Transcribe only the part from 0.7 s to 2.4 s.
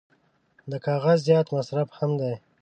د کاغذ زیات مصرف هم دی.